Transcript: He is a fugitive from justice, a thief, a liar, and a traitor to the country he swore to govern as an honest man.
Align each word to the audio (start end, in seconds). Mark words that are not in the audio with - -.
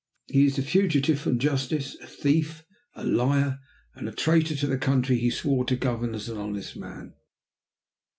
He 0.25 0.47
is 0.47 0.57
a 0.57 0.63
fugitive 0.63 1.19
from 1.19 1.37
justice, 1.37 1.95
a 2.01 2.07
thief, 2.07 2.65
a 2.95 3.03
liar, 3.05 3.59
and 3.93 4.09
a 4.09 4.11
traitor 4.11 4.55
to 4.55 4.65
the 4.65 4.79
country 4.79 5.19
he 5.19 5.29
swore 5.29 5.63
to 5.65 5.75
govern 5.75 6.15
as 6.15 6.27
an 6.27 6.37
honest 6.39 6.75
man. 6.75 7.13